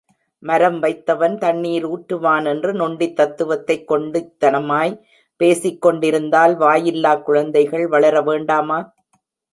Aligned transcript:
மரம் 0.43 0.79
வைத்தவன் 0.79 1.37
தண்ணீர் 1.37 1.85
ஊற்றுவான் 1.87 2.45
என்று 2.45 2.73
நொண்டித் 2.73 3.15
தத்துவத்தைக் 3.15 3.85
கொண்டித்தனமாய்ப் 3.91 4.97
பேசிக் 5.39 5.81
கொண்டிருந்தால், 5.81 6.57
வாயில்லாக் 6.57 7.21
குழந்தைகள் 7.21 7.87
வளர 7.87 8.21
வேண்டாமா? 8.21 8.79